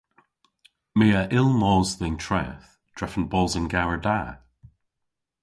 My 0.97 1.07
a 1.21 1.21
yll 1.37 1.51
mos 1.61 1.89
dhe'n 1.99 2.17
treth 2.25 2.67
drefen 2.95 3.25
bos 3.31 3.53
an 3.59 3.67
gewer 3.73 3.99
da. 4.05 4.19